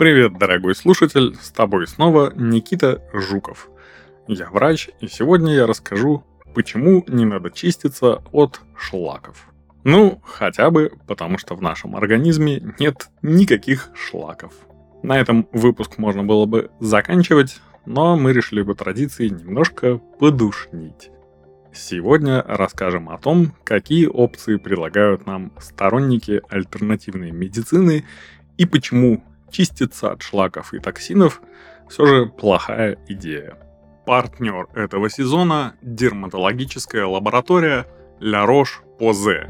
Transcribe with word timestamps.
Привет, 0.00 0.38
дорогой 0.38 0.74
слушатель, 0.74 1.36
с 1.42 1.50
тобой 1.50 1.86
снова 1.86 2.32
Никита 2.34 3.02
Жуков. 3.12 3.68
Я 4.26 4.48
врач, 4.48 4.88
и 4.98 5.08
сегодня 5.08 5.52
я 5.52 5.66
расскажу, 5.66 6.24
почему 6.54 7.04
не 7.06 7.26
надо 7.26 7.50
чиститься 7.50 8.22
от 8.32 8.62
шлаков. 8.74 9.50
Ну, 9.84 10.22
хотя 10.24 10.70
бы 10.70 10.90
потому, 11.06 11.36
что 11.36 11.54
в 11.54 11.60
нашем 11.60 11.96
организме 11.96 12.74
нет 12.78 13.10
никаких 13.20 13.90
шлаков. 13.94 14.54
На 15.02 15.20
этом 15.20 15.46
выпуск 15.52 15.98
можно 15.98 16.24
было 16.24 16.46
бы 16.46 16.70
заканчивать, 16.80 17.60
но 17.84 18.16
мы 18.16 18.32
решили 18.32 18.62
по 18.62 18.74
традиции 18.74 19.28
немножко 19.28 19.98
подушнить. 19.98 21.10
Сегодня 21.74 22.42
расскажем 22.48 23.10
о 23.10 23.18
том, 23.18 23.52
какие 23.64 24.06
опции 24.06 24.56
предлагают 24.56 25.26
нам 25.26 25.52
сторонники 25.60 26.40
альтернативной 26.48 27.32
медицины 27.32 28.06
и 28.56 28.64
почему 28.64 29.22
чиститься 29.50 30.12
от 30.12 30.22
шлаков 30.22 30.72
и 30.74 30.78
токсинов 30.78 31.42
все 31.88 32.06
же 32.06 32.26
плохая 32.26 32.98
идея. 33.08 33.58
Партнер 34.06 34.68
этого 34.74 35.10
сезона– 35.10 35.74
дерматологическая 35.82 37.04
лаборатория 37.04 37.86
La 38.20 38.46
Roche-Posay. 38.46 39.48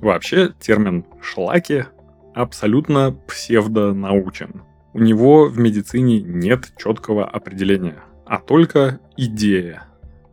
Вообще, 0.00 0.52
термин 0.60 1.06
«шлаки» 1.22 1.86
абсолютно 2.34 3.16
псевдонаучен. 3.26 4.62
У 4.92 4.98
него 4.98 5.48
в 5.48 5.58
медицине 5.58 6.20
нет 6.20 6.72
четкого 6.76 7.26
определения, 7.26 8.02
а 8.26 8.38
только 8.38 9.00
идея. 9.16 9.84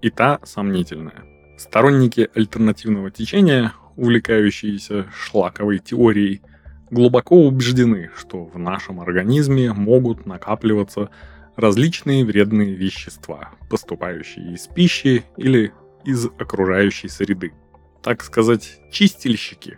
И 0.01 0.09
та 0.09 0.39
сомнительная. 0.43 1.30
Сторонники 1.61 2.27
альтернативного 2.33 3.11
течения, 3.11 3.73
увлекающиеся 3.95 5.05
шлаковой 5.15 5.77
теорией, 5.77 6.41
глубоко 6.89 7.45
убеждены, 7.45 8.09
что 8.17 8.45
в 8.45 8.57
нашем 8.57 8.99
организме 8.99 9.71
могут 9.71 10.25
накапливаться 10.25 11.11
различные 11.55 12.25
вредные 12.25 12.73
вещества, 12.73 13.51
поступающие 13.69 14.55
из 14.55 14.65
пищи 14.69 15.23
или 15.37 15.71
из 16.03 16.25
окружающей 16.25 17.09
среды. 17.09 17.53
Так 18.01 18.23
сказать, 18.23 18.79
чистильщики 18.91 19.77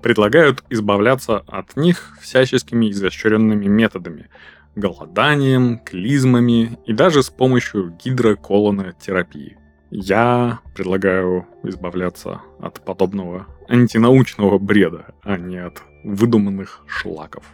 предлагают 0.00 0.62
избавляться 0.70 1.38
от 1.38 1.76
них 1.76 2.16
всяческими 2.22 2.88
изощренными 2.92 3.66
методами, 3.66 4.30
голоданием, 4.76 5.80
клизмами 5.80 6.78
и 6.86 6.92
даже 6.92 7.24
с 7.24 7.30
помощью 7.30 7.98
гидроколонотерапии– 8.00 9.58
я 9.90 10.60
предлагаю 10.74 11.46
избавляться 11.62 12.40
от 12.58 12.84
подобного 12.84 13.46
антинаучного 13.68 14.58
бреда, 14.58 15.06
а 15.22 15.36
не 15.36 15.58
от 15.58 15.82
выдуманных 16.04 16.82
шлаков. 16.86 17.44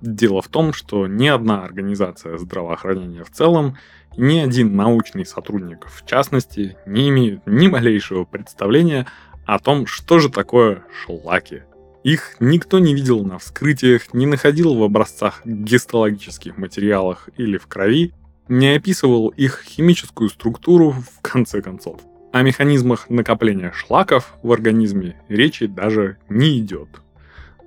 Дело 0.00 0.40
в 0.40 0.48
том, 0.48 0.72
что 0.72 1.06
ни 1.06 1.26
одна 1.26 1.64
организация 1.64 2.38
здравоохранения 2.38 3.22
в 3.22 3.30
целом, 3.30 3.76
ни 4.16 4.38
один 4.38 4.74
научный 4.74 5.26
сотрудник 5.26 5.86
в 5.86 6.06
частности 6.06 6.76
не 6.86 7.10
имеют 7.10 7.46
ни 7.46 7.68
малейшего 7.68 8.24
представления 8.24 9.06
о 9.44 9.58
том, 9.58 9.86
что 9.86 10.18
же 10.18 10.30
такое 10.30 10.84
шлаки. 11.04 11.62
Их 12.02 12.36
никто 12.40 12.78
не 12.78 12.94
видел 12.94 13.24
на 13.24 13.38
вскрытиях, 13.38 14.14
не 14.14 14.24
находил 14.24 14.74
в 14.74 14.82
образцах 14.82 15.42
гистологических 15.44 16.56
материалах 16.56 17.28
или 17.36 17.58
в 17.58 17.66
крови, 17.66 18.14
не 18.50 18.74
описывал 18.74 19.28
их 19.28 19.62
химическую 19.64 20.28
структуру 20.28 20.90
в 20.90 21.22
конце 21.22 21.62
концов. 21.62 22.00
О 22.32 22.42
механизмах 22.42 23.08
накопления 23.08 23.70
шлаков 23.72 24.34
в 24.42 24.52
организме 24.52 25.16
речи 25.28 25.66
даже 25.66 26.18
не 26.28 26.58
идет. 26.58 26.88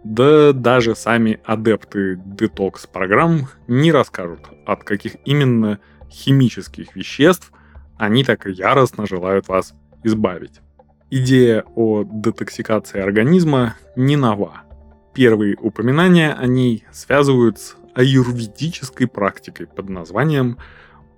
Да 0.03 0.52
даже 0.52 0.94
сами 0.96 1.40
адепты 1.46 2.19
детокс-программ 2.25 3.47
не 3.68 3.94
расскажут, 3.94 4.41
от 4.66 4.84
каких 4.84 5.16
именно 5.24 5.80
химических 6.12 6.96
веществ 6.97 7.53
они 7.97 8.25
так 8.25 8.46
яростно 8.46 9.07
желают 9.07 9.47
вас 9.47 9.74
избавить. 10.03 10.59
Идея 11.09 11.63
о 11.75 12.03
детоксикации 12.03 13.00
организма 13.00 13.75
не 13.96 14.18
нова. 14.18 14.63
Первые 15.13 15.56
упоминания 15.56 16.34
о 16.34 16.46
ней 16.46 16.84
связывают 16.91 17.59
с 17.59 17.78
аюрведической 17.94 19.07
практикой 19.07 19.68
под 19.68 19.90
названием 19.90 20.57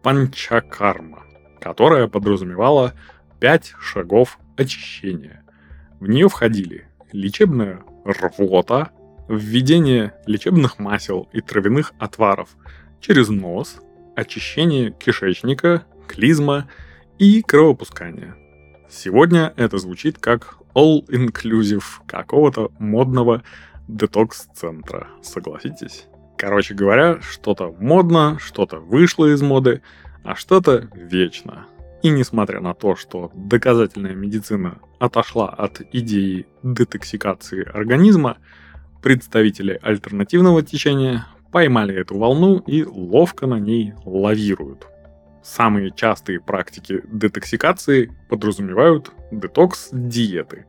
панчакарма, 0.06 1.24
которая 1.60 2.08
подразумевала 2.08 2.94
пять 3.40 3.74
шагов 3.80 4.38
очищения. 4.56 5.44
В 6.00 6.08
нее 6.08 6.30
входили 6.30 6.88
лечебная 7.12 7.82
рвота, 8.06 8.92
введение 9.28 10.14
лечебных 10.28 10.78
масел 10.78 11.28
и 11.34 11.42
травяных 11.42 11.94
отваров 11.98 12.50
через 13.02 13.30
нос, 13.30 13.82
очищение 14.16 14.92
кишечника, 14.92 15.88
клизма 16.08 16.70
и 17.18 17.42
кровопускание. 17.42 18.36
Сегодня 18.88 19.54
это 19.58 19.80
звучит 19.80 20.20
как 20.20 20.60
all-inclusive 20.76 21.84
какого-то 22.06 22.72
модного 22.78 23.42
детокс-центра, 23.88 25.08
согласитесь? 25.24 26.06
Короче 26.38 26.74
говоря, 26.74 27.22
что-то 27.22 27.74
модно, 27.80 28.38
что-то 28.40 28.78
вышло 28.78 29.32
из 29.34 29.42
моды, 29.42 29.82
а 30.24 30.36
что-то 30.36 30.90
вечно. 30.94 31.68
И 32.04 32.10
несмотря 32.10 32.60
на 32.60 32.74
то, 32.74 32.96
что 32.96 33.32
доказательная 33.34 34.16
медицина 34.16 34.80
отошла 35.00 35.50
от 35.50 35.82
идеи 35.94 36.46
детоксикации 36.62 37.64
организма, 37.64 38.38
представители 39.02 39.80
альтернативного 39.82 40.62
течения 40.62 41.26
поймали 41.52 41.96
эту 41.96 42.18
волну 42.18 42.58
и 42.58 42.84
ловко 42.84 43.48
на 43.48 43.60
ней 43.60 43.94
лавируют. 44.04 44.88
Самые 45.42 45.92
частые 45.92 46.42
практики 46.42 47.02
детоксикации 47.12 48.12
подразумевают 48.30 49.12
детокс-диеты, 49.32 50.66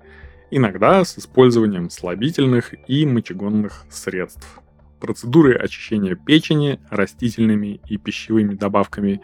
иногда 0.50 1.04
с 1.04 1.18
использованием 1.18 1.90
слабительных 1.90 2.74
и 2.86 3.04
мочегонных 3.04 3.84
средств 3.90 4.60
процедуры 5.00 5.54
очищения 5.54 6.14
печени 6.14 6.80
растительными 6.90 7.80
и 7.88 7.96
пищевыми 7.96 8.54
добавками 8.54 9.20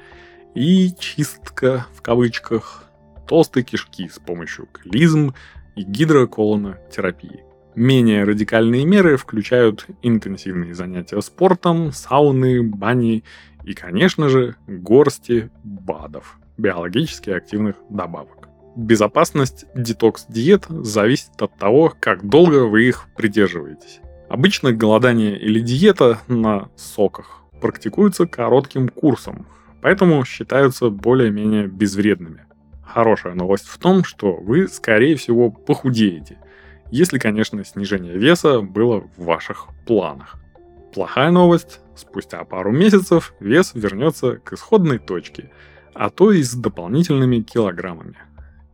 и 0.54 0.90
чистка, 0.98 1.86
в 1.94 2.02
кавычках, 2.02 2.84
толстой 3.26 3.62
кишки 3.62 4.08
с 4.08 4.18
помощью 4.18 4.66
клизм 4.66 5.34
и 5.76 5.82
гидроколонотерапии. 5.82 7.44
Менее 7.74 8.24
радикальные 8.24 8.84
меры 8.84 9.16
включают 9.16 9.86
интенсивные 10.02 10.74
занятия 10.74 11.20
спортом, 11.22 11.90
сауны, 11.92 12.62
бани 12.62 13.24
и, 13.64 13.72
конечно 13.72 14.28
же, 14.28 14.56
горсти 14.66 15.50
БАДов, 15.64 16.38
биологически 16.58 17.30
активных 17.30 17.76
добавок. 17.88 18.48
Безопасность 18.76 19.66
детокс-диет 19.74 20.66
зависит 20.68 21.40
от 21.40 21.56
того, 21.56 21.94
как 21.98 22.28
долго 22.28 22.66
вы 22.66 22.88
их 22.88 23.06
придерживаетесь. 23.16 24.00
Обычно 24.32 24.72
голодание 24.72 25.38
или 25.38 25.60
диета 25.60 26.18
на 26.26 26.70
соках 26.74 27.42
практикуются 27.60 28.26
коротким 28.26 28.88
курсом, 28.88 29.46
поэтому 29.82 30.24
считаются 30.24 30.88
более-менее 30.88 31.66
безвредными. 31.66 32.46
Хорошая 32.82 33.34
новость 33.34 33.68
в 33.68 33.76
том, 33.76 34.04
что 34.04 34.32
вы, 34.32 34.68
скорее 34.68 35.16
всего, 35.16 35.50
похудеете, 35.50 36.38
если, 36.90 37.18
конечно, 37.18 37.62
снижение 37.62 38.16
веса 38.16 38.62
было 38.62 39.00
в 39.00 39.22
ваших 39.22 39.68
планах. 39.86 40.36
Плохая 40.94 41.30
новость– 41.30 41.80
спустя 41.94 42.42
пару 42.44 42.72
месяцев 42.72 43.34
вес 43.38 43.72
вернется 43.74 44.36
к 44.36 44.54
исходной 44.54 44.98
точке, 44.98 45.50
а 45.92 46.08
то 46.08 46.32
и 46.32 46.42
с 46.42 46.54
дополнительными 46.54 47.42
килограммами. 47.42 48.16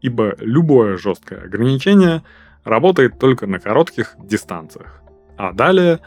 Ибо 0.02 0.36
любое 0.38 0.96
жесткое 0.98 1.42
ограничение 1.42 2.22
работает 2.62 3.18
только 3.18 3.48
на 3.48 3.58
коротких 3.58 4.14
дистанциях 4.22 5.02
а 5.38 5.52
далее 5.52 6.00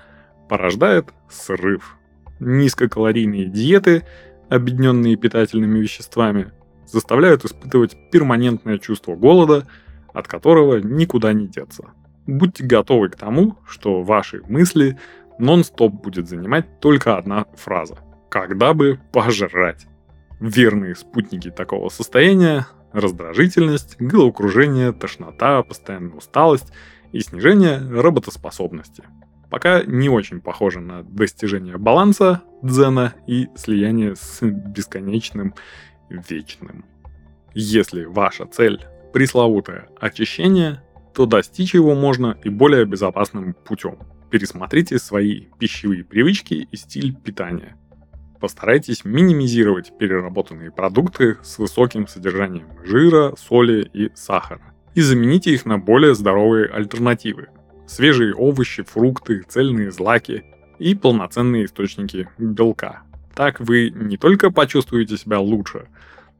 порождает 0.50 1.08
срыв. 1.30 1.98
Низкокалорийные 2.40 3.46
диеты, 3.46 4.04
объединенные 4.50 5.16
питательными 5.16 5.80
веществами, 5.80 6.52
заставляют 6.86 7.46
испытывать 7.46 7.96
перманентное 8.12 8.78
чувство 8.78 9.16
голода, 9.16 9.66
от 10.14 10.28
которого 10.28 10.78
никуда 10.78 11.32
не 11.32 11.48
деться. 11.48 11.86
Будьте 12.28 12.66
готовы 12.66 13.10
к 13.10 13.16
тому, 13.16 13.58
что 13.66 14.04
ваши 14.04 14.42
мысли 14.48 15.00
нон-стоп 15.40 15.94
будет 15.94 16.28
занимать 16.28 16.80
только 16.82 17.18
одна 17.18 17.46
фраза. 17.56 17.98
Когда 18.30 18.74
бы 18.74 19.00
пожрать? 19.14 19.88
Верные 20.40 20.96
спутники 20.96 21.50
такого 21.50 21.90
состояния– 21.90 22.68
раздражительность, 22.92 23.96
головокружение, 24.00 24.92
тошнота, 24.92 25.64
постоянная 25.64 26.18
усталость 26.18 26.74
и 27.12 27.20
снижение 27.20 27.78
работоспособности– 27.80 29.04
пока 29.52 29.84
не 29.84 30.10
очень 30.10 30.42
похоже 30.42 30.80
на 30.80 31.04
достижение 31.04 31.78
баланса 31.78 32.42
дзена 32.64 33.14
и 33.28 33.50
слияние 33.56 34.16
с 34.16 34.42
бесконечным 34.42 35.54
вечным. 36.10 36.86
Если 37.54 38.06
ваша 38.06 38.46
цель 38.46 38.82
пресловутое 39.14 39.90
очищение, 40.00 40.82
то 41.14 41.26
достичь 41.26 41.74
его 41.74 41.94
можно 41.94 42.38
и 42.44 42.50
более 42.50 42.86
безопасным 42.86 43.54
путем. 43.54 44.00
Пересмотрите 44.32 44.98
свои 44.98 45.48
пищевые 45.60 46.06
привычки 46.06 46.54
и 46.72 46.78
стиль 46.78 47.14
питания. 47.14 47.78
Постарайтесь 48.40 49.04
минимизировать 49.04 49.92
переработанные 50.00 50.72
продукты 50.72 51.38
с 51.44 51.60
высоким 51.60 52.08
содержанием 52.08 52.70
жира, 52.86 53.36
соли 53.36 53.88
и 53.94 54.10
сахара 54.16 54.71
и 54.96 55.02
замените 55.02 55.52
их 55.54 55.66
на 55.66 55.78
более 55.78 56.16
здоровые 56.16 56.68
альтернативы. 56.68 57.48
Свежие 57.88 58.34
овощи, 58.34 58.84
фрукты, 58.84 59.44
цельные 59.48 59.92
злаки 59.92 60.44
и 60.80 60.96
полноценные 60.96 61.66
источники 61.66 62.30
белка. 62.38 63.04
Так 63.36 63.60
вы 63.60 63.90
не 63.90 64.18
только 64.18 64.52
почувствуете 64.52 65.18
себя 65.18 65.40
лучше, 65.40 65.88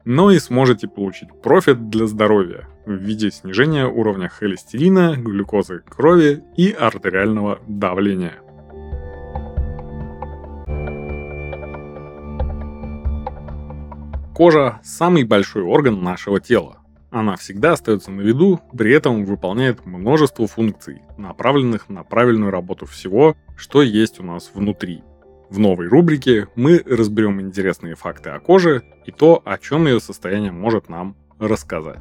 но 0.04 0.30
и 0.30 0.38
сможете 0.38 0.88
получить 0.88 1.28
профит 1.42 1.88
для 1.90 2.06
здоровья 2.06 2.68
в 2.86 2.92
виде 2.92 3.30
снижения 3.30 3.86
уровня 3.86 4.28
холестерина, 4.28 5.14
глюкозы 5.16 5.82
крови 5.88 6.42
и 6.56 6.70
артериального 6.72 7.60
давления. 7.68 8.34
Кожа– 14.34 14.80
самый 14.82 15.24
большой 15.24 15.62
орган 15.62 16.02
нашего 16.02 16.40
тела. 16.40 16.81
Она 17.12 17.36
всегда 17.36 17.72
остается 17.72 18.10
на 18.10 18.22
виду, 18.22 18.62
при 18.72 18.90
этом 18.90 19.26
выполняет 19.26 19.84
множество 19.84 20.46
функций, 20.46 21.02
направленных 21.18 21.90
на 21.90 22.04
правильную 22.04 22.50
работу 22.50 22.86
всего, 22.86 23.36
что 23.54 23.82
есть 23.82 24.18
у 24.18 24.22
нас 24.22 24.50
внутри. 24.54 25.02
В 25.50 25.58
новой 25.58 25.88
рубрике 25.88 26.48
мы 26.56 26.82
разберем 26.86 27.38
интересные 27.42 27.96
факты 27.96 28.30
о 28.30 28.40
коже 28.40 28.82
и 29.04 29.10
то, 29.10 29.42
о 29.44 29.58
чем 29.58 29.86
ее 29.86 30.00
состояние 30.00 30.52
может 30.52 30.88
нам 30.88 31.14
рассказать. 31.38 32.00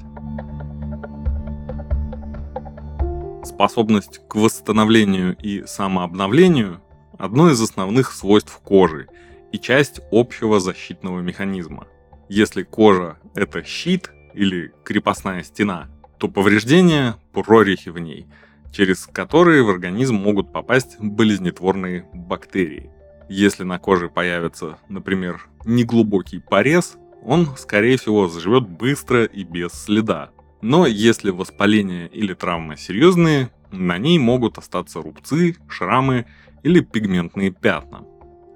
Способность 3.44 4.22
к 4.30 4.36
восстановлению 4.36 5.36
и 5.36 5.66
самообновлению– 5.66 6.82
одно 7.20 7.50
из 7.50 7.62
основных 7.62 8.14
свойств 8.14 8.58
кожи 8.64 9.10
и 9.52 9.60
часть 9.60 10.00
общего 10.10 10.62
защитного 10.62 11.20
механизма. 11.20 11.86
Если 12.30 12.64
кожа– 12.64 13.18
это 13.36 13.62
щит 13.62 14.10
или 14.34 14.74
крепостная 14.84 15.44
стена, 15.44 15.90
то 16.18 16.28
повреждения– 16.28 17.16
прорехи 17.34 17.90
в 17.90 18.00
ней, 18.00 18.28
через 18.72 19.06
которые 19.08 19.64
в 19.64 19.70
организм 19.70 20.16
могут 20.16 20.52
попасть 20.52 20.98
болезнетворные 21.00 22.08
бактерии– 22.14 22.90
если 23.34 23.64
на 23.64 23.80
коже 23.80 24.10
появится, 24.10 24.78
например, 24.90 25.48
неглубокий 25.64 26.42
порез, 26.42 26.98
он, 27.24 27.56
скорее 27.56 27.98
всего, 27.98 28.28
заживет 28.28 28.68
быстро 28.68 29.24
и 29.24 29.46
без 29.46 29.72
следа. 29.72 30.32
Но 30.62 30.86
если 30.86 31.30
воспаление 31.30 32.10
или 32.10 32.34
травмы 32.34 32.76
серьезные, 32.76 33.50
на 33.72 33.98
ней 33.98 34.20
могут 34.20 34.58
остаться 34.58 35.02
рубцы, 35.02 35.56
шрамы 35.70 36.26
или 36.64 36.82
пигментные 36.82 37.52
пятна. 37.52 38.04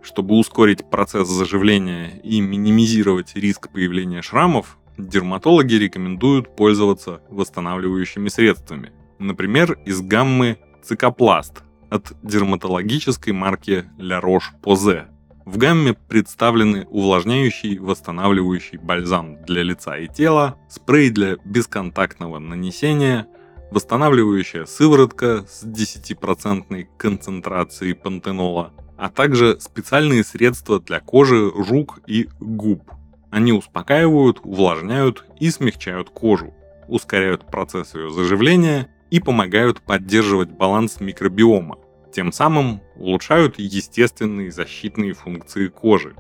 Чтобы 0.04 0.36
ускорить 0.36 0.90
процесс 0.90 1.30
заживления 1.30 2.20
и 2.22 2.42
минимизировать 2.42 3.34
риск 3.38 3.70
появления 3.70 4.22
шрамов, 4.22 4.78
дерматологи 4.98 5.76
рекомендуют 5.76 6.56
пользоваться 6.56 7.22
восстанавливающими 7.30 8.30
средствами. 8.30 8.92
Например, 9.20 9.78
из 9.86 10.02
гаммы 10.02 10.58
цикопласт, 10.84 11.64
от 11.90 12.14
дерматологической 12.24 13.34
марки 13.34 13.86
La 13.98 14.22
Roche-Posay. 14.22 15.08
В 15.46 15.58
гамме 15.58 15.94
представлены 15.94 16.86
увлажняющий, 16.90 17.78
восстанавливающий 17.78 18.80
бальзам 18.80 19.44
для 19.46 19.62
лица 19.62 19.98
и 19.98 20.08
тела, 20.08 20.58
спрей 20.68 21.12
для 21.12 21.38
бесконтактного 21.46 22.40
нанесения, 22.40 23.28
восстанавливающая 23.72 24.66
сыворотка 24.66 25.46
с 25.48 25.64
10% 25.64 26.88
концентрацией 26.98 27.94
пантенола, 27.94 28.74
а 28.98 29.10
также 29.10 29.60
специальные 29.60 30.24
средства 30.24 30.80
для 30.80 31.00
кожи, 31.00 31.50
рук 31.50 32.00
и 32.08 32.28
губ. 32.40 32.92
Они 33.36 33.52
успокаивают, 33.52 34.40
увлажняют 34.46 35.26
и 35.42 35.50
смягчают 35.50 36.10
кожу, 36.10 36.54
ускоряют 36.88 37.46
процесс 37.46 37.94
ее 37.94 38.10
заживления 38.10 38.88
и 39.10 39.20
помогают 39.20 39.82
поддерживать 39.82 40.52
баланс 40.52 41.02
микробиома, 41.02 41.78
тем 42.14 42.32
самым 42.32 42.82
улучшают 42.96 43.60
естественные 43.60 44.54
защитные 44.54 45.12
функции 45.12 45.68
кожи. 45.68 46.16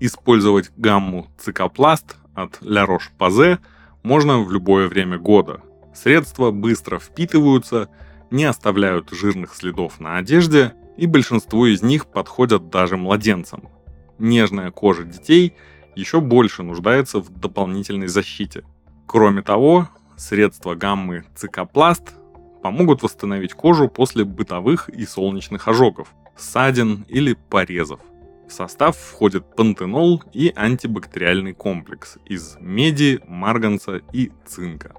Использовать 0.00 0.70
гамму 0.78 1.26
цикопласт 1.36 2.16
от 2.34 2.62
La 2.62 2.86
Roche-Posay 2.86 3.58
можно 4.02 4.40
в 4.40 4.50
любое 4.50 4.88
время 4.88 5.18
года. 5.18 5.60
Средства 5.94 6.50
быстро 6.50 6.98
впитываются, 6.98 7.90
не 8.30 8.46
оставляют 8.46 9.10
жирных 9.10 9.54
следов 9.54 10.00
на 10.00 10.16
одежде, 10.16 10.72
и 10.96 11.06
большинство 11.06 11.66
из 11.66 11.82
них 11.82 12.06
подходят 12.06 12.70
даже 12.70 12.96
младенцам. 12.96 13.68
Нежная 14.18 14.70
кожа 14.70 15.04
детей 15.04 15.54
еще 15.98 16.20
больше 16.20 16.62
нуждается 16.62 17.18
в 17.18 17.28
дополнительной 17.28 18.06
защите. 18.06 18.62
Кроме 19.06 19.42
того, 19.42 19.88
средства 20.16 20.76
гаммы 20.76 21.24
цикопласт 21.34 22.14
помогут 22.62 23.02
восстановить 23.02 23.52
кожу 23.52 23.88
после 23.88 24.24
бытовых 24.24 24.88
и 24.88 25.04
солнечных 25.04 25.66
ожогов, 25.66 26.14
ссадин 26.36 27.04
или 27.08 27.36
порезов. 27.50 28.00
В 28.48 28.52
состав 28.52 28.96
входит 28.96 29.56
пантенол 29.56 30.22
и 30.32 30.52
антибактериальный 30.54 31.52
комплекс 31.52 32.16
из 32.24 32.56
меди, 32.60 33.20
марганца 33.26 34.00
и 34.12 34.30
цинка. 34.46 34.94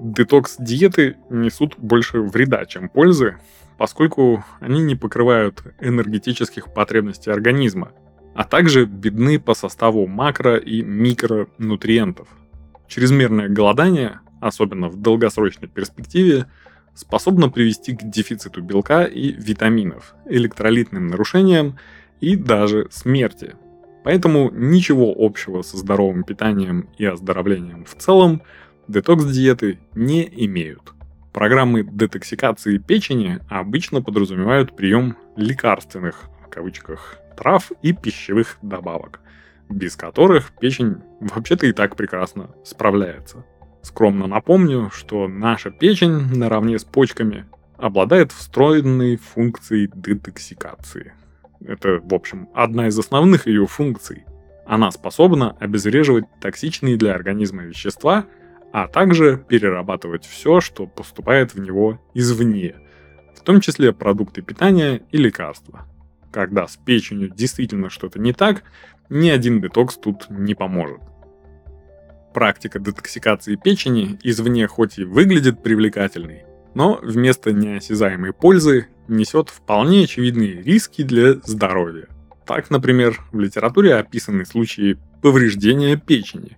Детокс-диеты 0.00 1.16
несут 1.28 1.74
больше 1.76 2.20
вреда, 2.20 2.64
чем 2.64 2.88
пользы, 2.88 3.38
поскольку 3.78 4.44
они 4.60 4.82
не 4.82 4.96
покрывают 4.96 5.62
энергетических 5.80 6.74
потребностей 6.74 7.30
организма, 7.30 7.92
а 8.34 8.44
также 8.44 8.84
бедны 8.84 9.38
по 9.38 9.54
составу 9.54 10.06
макро- 10.06 10.58
и 10.58 10.82
микронутриентов. 10.82 12.28
Чрезмерное 12.88 13.48
голодание, 13.48 14.20
особенно 14.40 14.88
в 14.88 14.96
долгосрочной 14.96 15.68
перспективе, 15.68 16.46
способно 16.94 17.48
привести 17.48 17.94
к 17.94 18.02
дефициту 18.02 18.60
белка 18.62 19.04
и 19.04 19.30
витаминов, 19.30 20.14
электролитным 20.26 21.06
нарушениям 21.06 21.78
и 22.20 22.34
даже 22.34 22.88
смерти. 22.90 23.54
Поэтому 24.02 24.50
ничего 24.50 25.14
общего 25.16 25.62
со 25.62 25.76
здоровым 25.76 26.24
питанием 26.24 26.88
и 26.98 27.04
оздоровлением 27.04 27.84
в 27.84 27.94
целом 27.94 28.42
детокс-диеты 28.88 29.78
не 29.94 30.28
имеют. 30.44 30.94
Программы 31.32 31.84
детоксикации 31.84 32.78
печени 32.78 33.40
обычно 33.48 34.02
подразумевают 34.02 34.74
прием 34.74 35.16
лекарственных, 35.36 36.28
в 36.44 36.48
кавычках, 36.48 37.18
трав 37.36 37.70
и 37.82 37.92
пищевых 37.92 38.58
добавок, 38.62 39.20
без 39.68 39.94
которых 39.96 40.52
печень 40.58 40.96
вообще-то 41.20 41.66
и 41.66 41.72
так 41.72 41.96
прекрасно 41.96 42.50
справляется. 42.64 43.44
Скромно 43.82 44.26
напомню, 44.26 44.90
что 44.92 45.28
наша 45.28 45.70
печень 45.70 46.36
наравне 46.36 46.78
с 46.78 46.84
почками 46.84 47.46
обладает 47.76 48.32
встроенной 48.32 49.16
функцией 49.16 49.88
детоксикации. 49.94 51.14
Это, 51.64 52.00
в 52.02 52.14
общем, 52.14 52.48
одна 52.54 52.88
из 52.88 52.98
основных 52.98 53.46
ее 53.46 53.66
функций. 53.66 54.24
Она 54.66 54.90
способна 54.90 55.56
обезвреживать 55.60 56.24
токсичные 56.40 56.96
для 56.96 57.14
организма 57.14 57.62
вещества, 57.62 58.26
а 58.72 58.88
также 58.88 59.36
перерабатывать 59.48 60.26
все, 60.26 60.60
что 60.60 60.86
поступает 60.86 61.54
в 61.54 61.60
него 61.60 62.00
извне, 62.14 62.76
в 63.34 63.42
том 63.42 63.60
числе 63.60 63.92
продукты 63.92 64.42
питания 64.42 65.02
и 65.10 65.16
лекарства 65.16 65.86
когда 66.30 66.66
с 66.66 66.76
печенью 66.76 67.30
действительно 67.30 67.90
что-то 67.90 68.18
не 68.18 68.32
так, 68.32 68.62
ни 69.08 69.28
один 69.28 69.60
детокс 69.60 69.96
тут 69.96 70.28
не 70.30 70.54
поможет. 70.54 71.00
Практика 72.34 72.78
детоксикации 72.78 73.56
печени 73.56 74.18
извне 74.22 74.66
хоть 74.66 74.98
и 74.98 75.04
выглядит 75.04 75.62
привлекательной, 75.62 76.44
но 76.74 77.00
вместо 77.02 77.52
неосязаемой 77.52 78.32
пользы 78.32 78.88
несет 79.08 79.48
вполне 79.48 80.04
очевидные 80.04 80.62
риски 80.62 81.02
для 81.02 81.34
здоровья. 81.44 82.08
Так, 82.46 82.70
например, 82.70 83.18
в 83.32 83.40
литературе 83.40 83.94
описаны 83.94 84.44
случаи 84.44 84.98
повреждения 85.22 85.96
печени, 85.96 86.56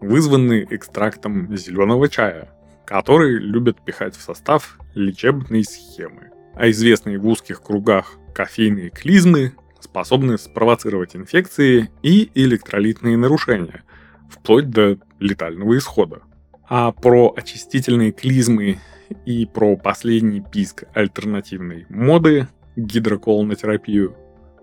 вызванные 0.00 0.66
экстрактом 0.70 1.56
зеленого 1.56 2.08
чая, 2.08 2.50
который 2.84 3.38
любят 3.38 3.84
пихать 3.84 4.16
в 4.16 4.22
состав 4.22 4.78
лечебной 4.94 5.64
схемы. 5.64 6.30
А 6.54 6.68
известные 6.70 7.18
в 7.18 7.26
узких 7.26 7.62
кругах 7.62 8.16
кофейные 8.34 8.90
клизмы 8.90 9.52
способны 9.80 10.38
спровоцировать 10.38 11.16
инфекции 11.16 11.90
и 12.02 12.30
электролитные 12.34 13.16
нарушения, 13.16 13.82
вплоть 14.28 14.70
до 14.70 14.98
летального 15.18 15.76
исхода. 15.78 16.22
А 16.68 16.92
про 16.92 17.32
очистительные 17.36 18.12
клизмы 18.12 18.78
и 19.26 19.46
про 19.46 19.76
последний 19.76 20.40
писк 20.40 20.84
альтернативной 20.94 21.86
моды 21.88 22.48
гидроколонотерапию 22.76 24.16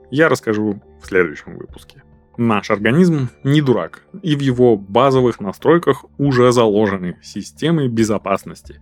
я 0.10 0.30
расскажу 0.30 0.82
в 1.02 1.06
следующем 1.06 1.58
выпуске. 1.58 2.04
Наш 2.38 2.70
организм 2.70 3.30
не 3.44 3.62
дурак, 3.62 4.04
и 4.22 4.36
в 4.36 4.42
его 4.42 4.78
базовых 4.78 5.40
настройках 5.40 6.06
уже 6.20 6.52
заложены 6.52 7.18
системы 7.24 7.88
безопасности, 7.88 8.80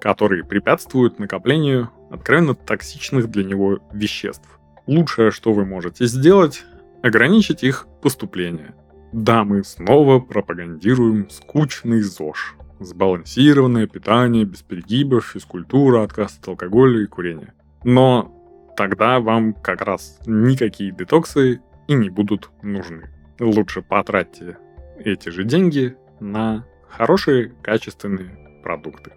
которые 0.00 0.44
препятствуют 0.44 1.20
накоплению 1.20 1.90
откровенно 2.10 2.54
токсичных 2.54 3.30
для 3.30 3.44
него 3.44 3.78
веществ. 3.92 4.48
Лучшее, 4.88 5.30
что 5.30 5.52
вы 5.52 5.64
можете 5.64 6.06
сделать, 6.06 6.64
ограничить 7.02 7.62
их 7.62 7.86
поступление. 8.02 8.74
Да, 9.12 9.44
мы 9.44 9.62
снова 9.62 10.18
пропагандируем 10.18 11.30
скучный 11.30 12.02
ЗОЖ. 12.02 12.56
Сбалансированное 12.80 13.86
питание, 13.86 14.44
без 14.44 14.62
перегибов, 14.62 15.26
физкультура, 15.26 16.02
отказ 16.02 16.38
от 16.40 16.48
алкоголя 16.48 17.02
и 17.02 17.06
курения. 17.06 17.54
Но 17.84 18.32
тогда 18.76 19.20
вам 19.20 19.54
как 19.54 19.80
раз 19.82 20.18
никакие 20.26 20.90
детоксы 20.90 21.60
и 21.88 21.94
не 21.94 22.10
будут 22.10 22.50
нужны. 22.62 23.10
Лучше 23.38 23.82
потратьте 23.82 24.58
эти 24.98 25.28
же 25.28 25.44
деньги 25.44 25.96
на 26.20 26.66
хорошие, 26.88 27.52
качественные 27.62 28.60
продукты. 28.62 29.12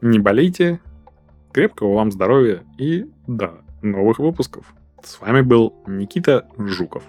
Не 0.00 0.18
болейте, 0.18 0.80
крепкого 1.52 1.94
вам 1.94 2.12
здоровья 2.12 2.62
и, 2.78 3.06
да, 3.26 3.54
новых 3.82 4.18
выпусков. 4.18 4.72
С 5.02 5.20
вами 5.20 5.40
был 5.40 5.74
Никита 5.86 6.48
Жуков. 6.56 7.04